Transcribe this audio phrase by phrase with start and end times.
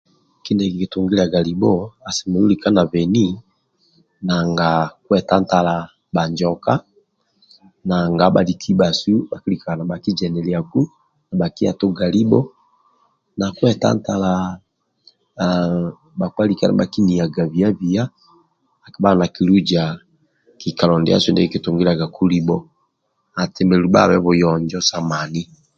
[0.43, 1.73] Kindie kikitungilaga livho
[2.09, 3.25] asemelelu lika nabeni
[4.27, 4.69] nanga
[5.05, 5.75] kwetantala
[6.15, 6.73] bhanjoka
[7.87, 10.81] nanga bhaniki ndibhasu bhakilikaga nibhakijeniliaku
[11.29, 12.39] nibhakiya tuga libho
[13.39, 14.29] na kwetentala
[15.39, 15.89] haa haa
[16.19, 18.03] bhakpa lika nibhakiniaga bia bia
[18.85, 19.83] akibhaga nakiluza
[20.61, 22.57] kikalo ndiasu ndie kikitugiliagaku libho
[23.41, 25.43] asemelelu bhabhe buyonjo sa mani